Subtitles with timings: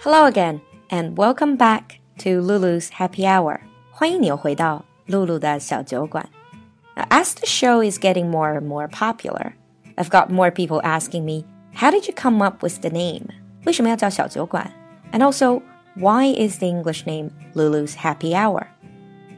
[0.00, 3.60] Hello again, and welcome back to Lulu's Happy Hour.
[3.90, 6.28] 欢迎你又回到露露的小酒馆。
[6.94, 9.52] Now, as the show is getting more and more popular,
[9.96, 11.44] I've got more people asking me,
[11.74, 13.28] "How did you come up with the name?"
[13.64, 14.70] 为什么要叫小酒馆?
[15.12, 15.62] And also,
[15.94, 18.66] why is the English name Lulu's Happy Hour?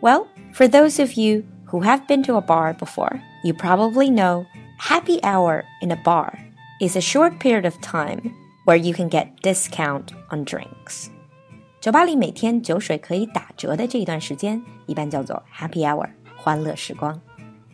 [0.01, 4.47] Well, for those of you who have been to a bar before, you probably know
[4.79, 6.39] happy hour in a bar
[6.81, 11.09] is a short period of time where you can get discount on drinks.
[11.81, 17.21] 酒吧里每天酒水可以打折的这一段时间，一般叫做 happy hour，欢乐时光。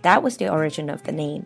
[0.02, 1.44] That was the origin of the name.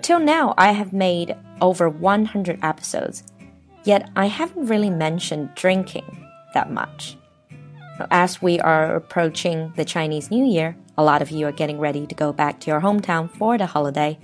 [0.00, 3.20] Till now, I have made over 100 episodes,
[3.84, 6.04] yet I haven't really mentioned drinking
[6.54, 7.16] that much.
[8.10, 12.06] As we are approaching the Chinese New Year, a lot of you are getting ready
[12.06, 14.18] to go back to your hometown for the holiday.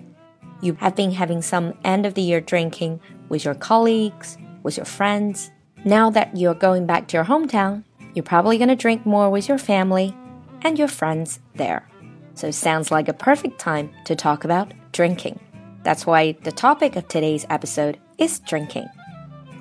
[0.60, 4.86] You have been having some end of the year drinking with your colleagues, with your
[4.86, 5.50] friends.
[5.84, 9.48] Now that you're going back to your hometown, you're probably going to drink more with
[9.48, 10.14] your family
[10.62, 11.88] and your friends there.
[12.34, 15.40] So it sounds like a perfect time to talk about drinking.
[15.82, 18.86] That's why the topic of today's episode is drinking.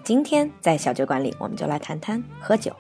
[0.03, 2.75] 今天在小酒馆里，我们就来谈谈喝酒。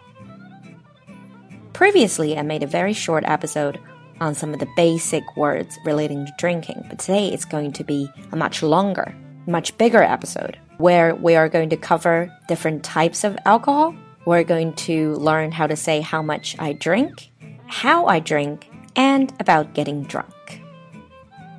[1.73, 3.79] Previously, I made a very short episode
[4.19, 8.07] on some of the basic words relating to drinking, but today it's going to be
[8.31, 9.13] a much longer,
[9.47, 13.95] much bigger episode where we are going to cover different types of alcohol.
[14.25, 17.31] We're going to learn how to say how much I drink,
[17.67, 20.61] how I drink, and about getting drunk.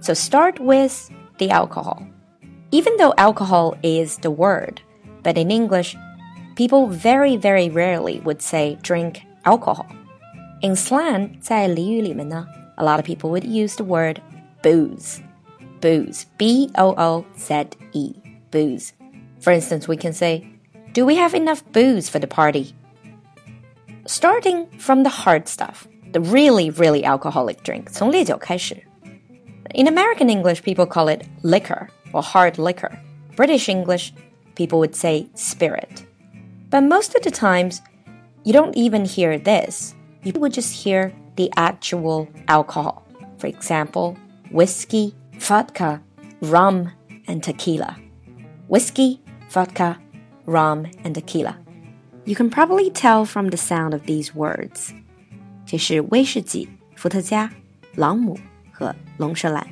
[0.00, 2.06] So start with the alcohol.
[2.70, 4.80] Even though alcohol is the word,
[5.22, 5.96] but in English,
[6.56, 9.86] people very, very rarely would say drink alcohol.
[10.62, 14.20] In slang, 在俚语里面呢, a lot of people would use the word
[14.62, 15.20] booze.
[15.80, 16.26] Booze.
[16.38, 18.14] B O O Z E.
[18.50, 18.92] Booze.
[19.40, 20.46] For instance, we can say,
[20.92, 22.74] Do we have enough booze for the party?
[24.06, 28.76] Starting from the hard stuff, the really, really alcoholic drink, 从烈酒开始.
[29.74, 32.90] In American English, people call it liquor or hard liquor.
[33.36, 34.12] British English,
[34.54, 36.04] people would say spirit.
[36.70, 37.80] But most of the times,
[38.44, 39.94] you don't even hear this.
[40.22, 43.06] You would just hear the actual alcohol.
[43.38, 44.16] For example,
[44.50, 46.02] whiskey, vodka,
[46.42, 46.92] rum,
[47.26, 47.96] and tequila.
[48.68, 49.20] Whiskey,
[49.50, 49.98] vodka,
[50.46, 51.58] rum, and tequila.
[52.24, 54.92] You can probably tell from the sound of these words.
[55.66, 57.50] 这是威士忌、伏特加、
[57.94, 58.38] 朗姆
[58.70, 59.66] 和龙舌兰.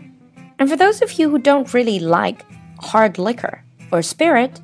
[0.59, 2.45] And for those of you who don't really like
[2.79, 3.61] hard liquor
[3.91, 4.61] or spirit,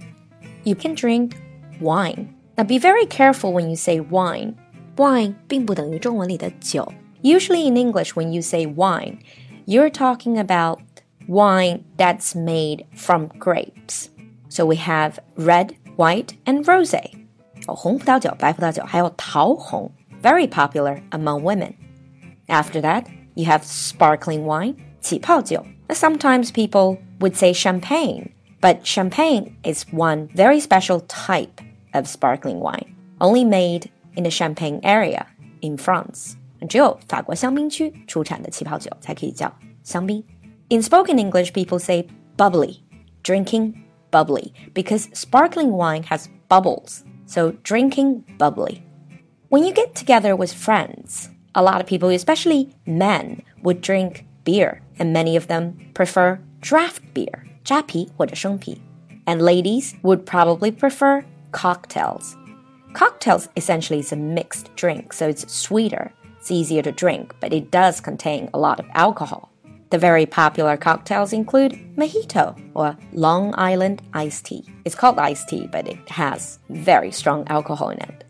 [0.65, 1.33] you can drink
[1.81, 2.29] wine.
[2.57, 4.55] Now be very careful when you say wine.
[4.97, 6.93] Wine 并不等于中文里的酒.
[7.23, 9.19] Usually in English, when you say wine,
[9.67, 10.81] you're talking about
[11.29, 14.09] wine that's made from grapes.
[14.51, 17.11] So we have red, white, and rosé.
[17.67, 19.91] 有红葡萄酒、白葡萄酒，还有桃红,
[20.23, 21.73] very popular among women.
[22.47, 25.65] After that, you have sparkling wine, 起泡酒.
[25.89, 31.63] Sometimes people would say champagne, but champagne is one very special type
[31.93, 35.27] of sparkling wine, only made in the Champagne area
[35.61, 36.35] in France.
[36.69, 40.23] 只有法国香槟区出产的气泡酒才可以叫香槟.
[40.69, 42.07] In spoken English, people say
[42.37, 42.79] bubbly,
[43.23, 43.75] drinking
[44.11, 47.05] bubbly because sparkling wine has bubbles.
[47.27, 48.85] So drinking bubbly.
[49.49, 54.83] When you get together with friends, a lot of people, especially men, would drink beer,
[54.99, 58.81] and many of them prefer draft beer, 扎啤或者生啤.
[59.27, 62.37] And ladies would probably prefer cocktails.
[62.93, 67.71] Cocktails essentially is a mixed drink, so it's sweeter, it's easier to drink, but it
[67.71, 69.50] does contain a lot of alcohol.
[69.92, 74.64] The very popular cocktails include mojito or Long Island iced tea.
[74.86, 78.24] It's called iced tea, but it has very strong alcohol in it.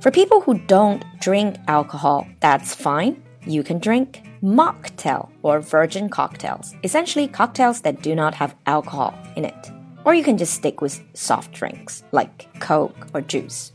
[0.00, 3.20] For people who don't drink alcohol, that's fine.
[3.44, 9.44] You can drink mocktail or virgin cocktails, essentially cocktails that do not have alcohol in
[9.44, 9.72] it.
[10.04, 13.72] Or you can just stick with soft drinks like Coke or juice.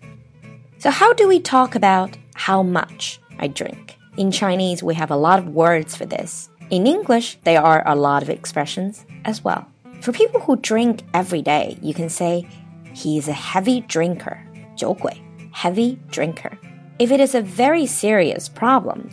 [0.78, 3.98] So, how do we talk about how much I drink?
[4.16, 6.50] In Chinese, we have a lot of words for this.
[6.73, 9.67] In English, there are a lot of expressions as well.
[10.01, 12.47] For people who drink every day, you can say,
[12.93, 14.39] he is a heavy drinker,
[14.77, 15.23] 酒鬼,
[15.53, 16.59] heavy drinker.
[16.99, 19.09] If it is a very serious problem,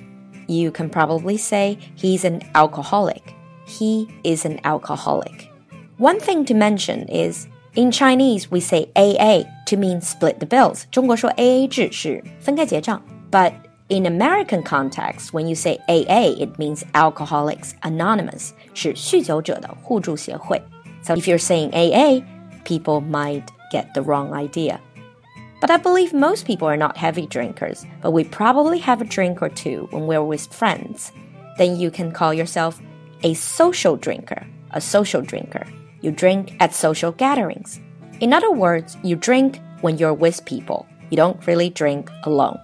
[0.47, 3.33] you can probably say he's an alcoholic.
[3.65, 5.51] He is an alcoholic.
[5.97, 10.85] One thing to mention is in Chinese we say AA to mean split the bills.
[10.91, 13.01] 中国说 AA 制是分开结账,
[13.31, 13.53] but
[13.89, 20.61] in American context, when you say AA, it means Alcoholics Anonymous, 是酗酒者的互助协会.
[21.03, 22.23] So if you're saying AA,
[22.63, 24.79] people might get the wrong idea.
[25.61, 29.41] But I believe most people are not heavy drinkers, but we probably have a drink
[29.41, 31.11] or two when we're with friends.
[31.57, 32.81] Then you can call yourself
[33.23, 35.65] a social drinker, a social drinker.
[36.01, 37.79] You drink at social gatherings.
[38.19, 40.87] In other words, you drink when you're with people.
[41.09, 42.59] You don't really drink alone.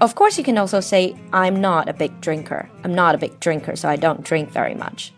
[0.00, 2.68] Of course, you can also say, I'm not a big drinker.
[2.82, 5.12] I'm not a big drinker, so I don't drink very much.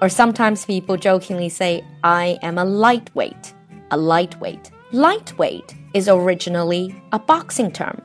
[0.00, 3.54] Or sometimes people jokingly say, I am a lightweight.
[3.90, 4.70] A lightweight.
[4.92, 7.96] Lightweight is originally a boxing term.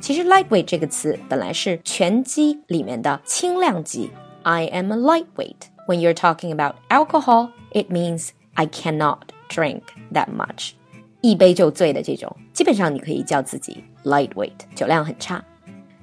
[0.00, 4.10] 其实 lightweight 这个词本来是拳击里面的轻量级。
[4.42, 5.68] I am a lightweight.
[5.86, 9.18] When you're talking about alcohol, it means I cannot
[9.48, 9.82] drink
[10.12, 10.72] that much.
[11.20, 15.42] 一杯就醉的这种，基本上你可以叫自己 lightweight，酒量很差。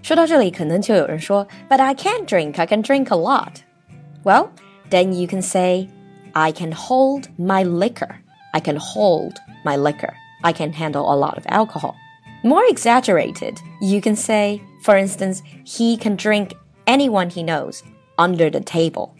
[0.02, 2.60] 说到这里，可能就有人说，But I can't drink.
[2.60, 3.62] I can drink a lot.
[4.24, 4.50] Well,
[4.90, 5.90] then you can say,
[6.34, 8.16] I can hold my liquor.
[8.54, 10.14] I can hold my liquor.
[10.42, 11.96] I can handle a lot of alcohol.
[12.44, 16.54] More exaggerated, you can say, for instance, he can drink
[16.88, 17.84] anyone he knows
[18.18, 19.14] under the table.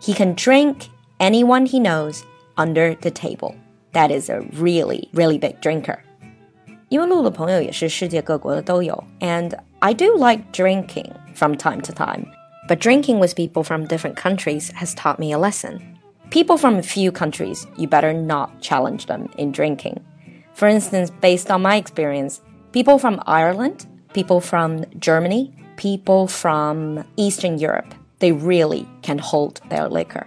[0.00, 0.88] He can drink
[1.20, 2.24] anyone he knows
[2.56, 3.54] under the table.
[3.92, 6.02] That is a really, really big drinker.
[6.92, 12.26] 因为录的朋友也是世界各国的都有，and I do like drinking from time to time.
[12.68, 15.80] But drinking with people from different countries has taught me a lesson.
[16.30, 20.00] People from a few countries, you better not challenge them in drinking.
[20.52, 22.40] For instance, based on my experience,
[22.72, 29.88] people from Ireland, people from Germany, people from Eastern Europe, they really can hold their
[29.88, 30.26] liquor.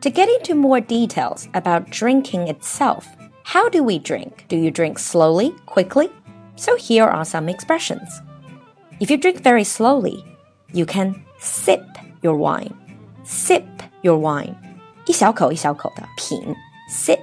[0.00, 3.06] To get into more details about drinking itself,
[3.44, 4.44] how do we drink?
[4.48, 6.10] Do you drink slowly, quickly?
[6.56, 8.20] So here are some expressions.
[8.98, 10.24] If you drink very slowly,
[10.72, 11.84] you can sip
[12.22, 12.74] your wine.
[13.24, 13.66] Sip
[14.02, 14.56] your wine.
[15.06, 16.54] 一小口一小口的品
[16.90, 17.20] sip.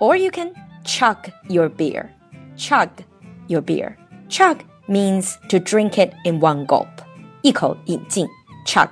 [0.00, 0.52] Or you can
[0.84, 1.16] chug
[1.48, 2.08] your beer.
[2.56, 2.88] Chug
[3.48, 3.96] your beer.
[4.28, 6.88] Chug means to drink it in one gulp.
[7.42, 8.26] 一口饮尽
[8.66, 8.88] chug.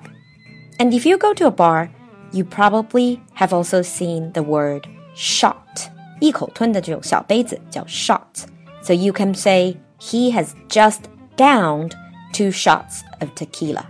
[0.78, 1.88] And if you go to a bar,
[2.32, 5.88] you probably have also seen the word shot.
[6.20, 8.46] 一口吞的这种小杯子叫 shot.
[8.82, 11.02] So you can say he has just
[11.36, 11.92] downed
[12.32, 13.86] two shots of tequila.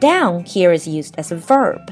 [0.00, 1.90] Down here is used as a verb.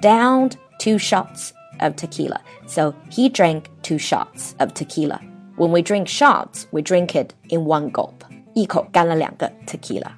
[0.00, 2.40] Downed two shots of tequila.
[2.66, 5.20] So he drank two shots of tequila.
[5.56, 8.24] When we drink shots, we drink it in one gulp.
[8.54, 10.12] 一口干了两个 tequila.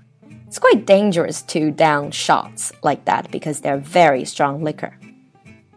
[0.49, 4.93] It's quite dangerous to down shots like that because they're very strong liquor.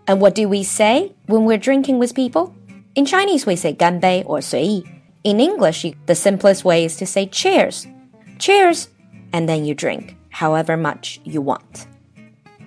[0.08, 2.54] And what do we say when we're drinking with people?
[2.96, 4.84] In Chinese, we say 干杯 or 随意.
[5.24, 7.86] In English, the simplest way is to say cheers.
[8.38, 8.88] Cheers,
[9.31, 11.88] and then you drink however much you want.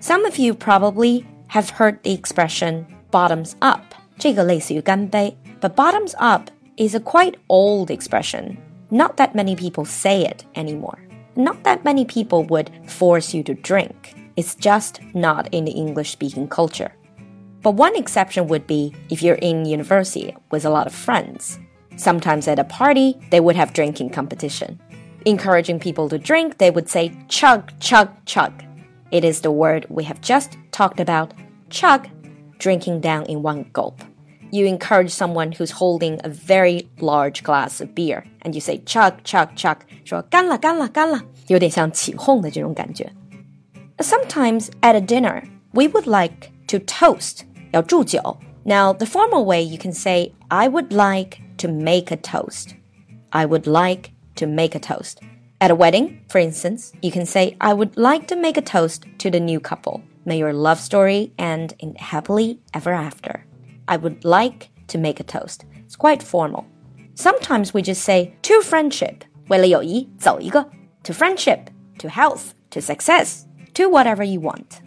[0.00, 3.94] Some of you probably have heard the expression bottoms up.
[4.19, 8.56] 这个类似于干杯, but bottoms up is a quite old expression.
[8.91, 10.99] Not that many people say it anymore.
[11.35, 14.14] Not that many people would force you to drink.
[14.37, 16.93] It's just not in the English speaking culture.
[17.62, 21.59] But one exception would be if you're in university with a lot of friends.
[21.97, 24.81] Sometimes at a party, they would have drinking competition.
[25.25, 28.53] Encouraging people to drink, they would say chug, chug, chug.
[29.12, 31.35] It is the word we have just talked about,
[31.70, 32.09] chug,
[32.59, 34.02] drinking down in one gulp.
[34.50, 39.23] You encourage someone who's holding a very large glass of beer, and you say chug,
[39.23, 43.11] chug, chug, 说干了，干了，干了，有点像起哄的这种感觉。
[43.99, 48.38] Sometimes at a dinner, we would like to toast, 要祝酒.
[48.64, 52.75] Now, the formal way you can say, I would like to make a toast.
[53.31, 55.21] I would like to make a toast.
[55.61, 59.04] At a wedding, for instance, you can say, I would like to make a toast
[59.19, 60.02] to the new couple.
[60.25, 63.45] May your love story end in happily ever after.
[63.88, 65.64] I would like to make a toast.
[65.85, 66.66] It's quite formal.
[67.14, 69.25] Sometimes we just say, to friendship.
[69.49, 70.71] 为了友谊，走一个.
[71.04, 71.66] To friendship,
[71.99, 74.81] to health, to success, to whatever you want.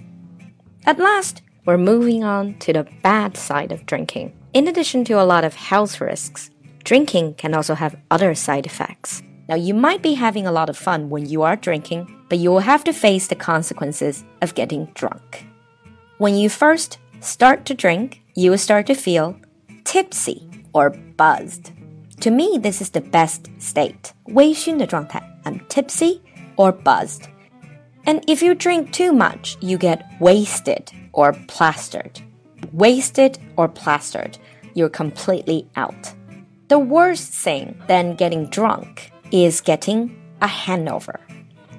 [0.86, 4.34] At last, we're moving on to the bad side of drinking.
[4.54, 6.50] In addition to a lot of health risks,
[6.84, 9.24] drinking can also have other side effects.
[9.50, 12.50] Now, you might be having a lot of fun when you are drinking, but you
[12.52, 15.46] will have to face the consequences of getting drunk.
[16.18, 19.36] When you first start to drink, you will start to feel
[19.84, 21.72] tipsy or buzzed.
[22.22, 24.14] To me, this is the best state.
[24.34, 25.22] 微醺的状态.
[25.44, 26.22] I'm tipsy
[26.56, 27.28] or buzzed.
[28.06, 32.22] And if you drink too much, you get wasted or plastered.
[32.72, 34.38] Wasted or plastered,
[34.74, 36.14] you're completely out.
[36.68, 41.20] The worst thing than getting drunk is getting a hangover.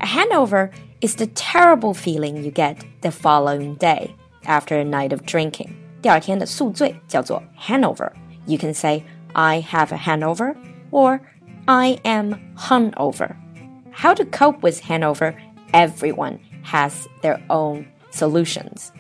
[0.01, 5.25] A hangover is the terrible feeling you get the following day after a night of
[5.25, 5.75] drinking.
[6.03, 8.13] 第二天的宿醉叫做 hangover.
[8.47, 10.55] You can say, I have a hangover
[10.91, 11.21] or
[11.67, 13.35] I am hungover.
[13.93, 15.35] How to cope with hangover?
[15.74, 18.92] everyone has their own solutions.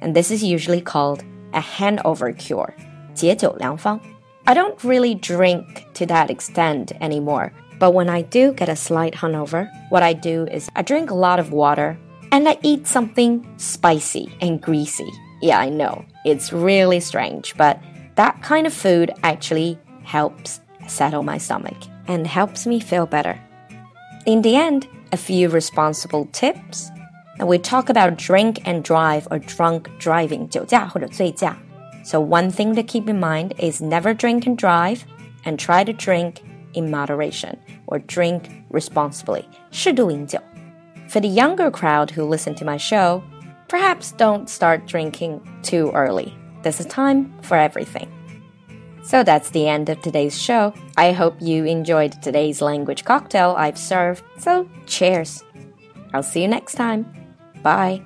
[0.00, 2.74] And this is usually called a hangover cure.
[3.14, 4.00] 解酒良方.
[4.46, 5.64] I don't really drink
[5.94, 10.46] to that extent anymore, but when I do get a slight hangover, what I do
[10.50, 11.96] is I drink a lot of water
[12.30, 15.08] and I eat something spicy and greasy.
[15.40, 16.04] Yeah, I know.
[16.26, 17.80] It's really strange, but
[18.16, 21.76] that kind of food actually helps settle my stomach
[22.06, 23.40] and helps me feel better.
[24.26, 26.89] In the end, a few responsible tips.
[27.39, 31.57] And we talk about drink and drive or drunk driving, 酒驾或者醉驾.
[32.03, 35.05] So one thing to keep in mind is never drink and drive
[35.45, 36.41] and try to drink
[36.73, 39.45] in moderation or drink responsibly.
[39.71, 40.39] 适度饮酒.
[41.07, 43.23] For the younger crowd who listen to my show,
[43.67, 46.33] perhaps don't start drinking too early.
[46.61, 48.07] There's a time for everything.
[49.04, 50.72] So that's the end of today's show.
[50.96, 54.24] I hope you enjoyed today's language cocktail I've served.
[54.38, 55.44] So cheers.
[56.14, 57.04] I'll see you next time.
[57.62, 58.02] Bye.